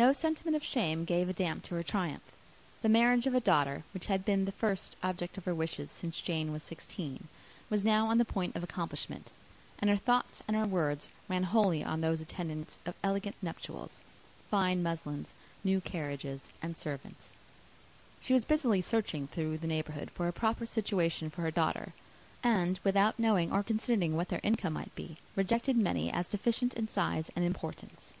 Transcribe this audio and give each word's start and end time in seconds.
No 0.00 0.12
sentiment 0.12 0.54
of 0.54 0.62
shame 0.62 1.04
gave 1.04 1.28
a 1.28 1.32
damp 1.32 1.64
to 1.64 1.74
her 1.74 1.82
triumph. 1.82 2.22
The 2.82 2.88
marriage 2.88 3.26
of 3.26 3.34
a 3.34 3.40
daughter, 3.40 3.82
which 3.92 4.06
had 4.06 4.24
been 4.24 4.44
the 4.44 4.52
first 4.52 4.94
object 5.02 5.36
of 5.36 5.44
her 5.44 5.52
wishes 5.56 5.90
since 5.90 6.20
Jane 6.20 6.52
was 6.52 6.62
sixteen, 6.62 7.26
was 7.68 7.84
now 7.84 8.06
on 8.08 8.18
the 8.18 8.24
point 8.24 8.54
of 8.54 8.62
accomplishment, 8.62 9.32
and 9.80 9.90
her 9.90 9.96
thoughts 9.96 10.40
and 10.46 10.56
her 10.56 10.66
words 10.68 11.08
ran 11.28 11.42
wholly 11.42 11.82
on 11.82 12.00
those 12.00 12.20
attendants 12.20 12.78
of 12.86 12.94
elegant 13.02 13.34
nuptials, 13.42 14.02
fine 14.48 14.84
muslins, 14.84 15.34
new 15.64 15.80
carriages, 15.80 16.48
and 16.62 16.76
servants. 16.76 17.32
She 18.20 18.32
was 18.32 18.44
busily 18.44 18.80
searching 18.80 19.26
through 19.26 19.58
the 19.58 19.66
neighbourhood 19.66 20.12
for 20.12 20.28
a 20.28 20.32
proper 20.32 20.64
situation 20.64 21.28
for 21.28 21.42
her 21.42 21.50
daughter; 21.50 21.92
and, 22.40 22.78
without 22.84 23.18
knowing 23.18 23.50
or 23.50 23.64
considering 23.64 24.14
what 24.14 24.28
their 24.28 24.38
income 24.44 24.74
might 24.74 24.94
be, 24.94 25.16
rejected 25.34 25.76
many 25.76 26.08
as 26.08 26.28
deficient 26.28 26.72
in 26.74 26.86
size 26.86 27.32
and 27.34 27.44
importance. 27.44 28.14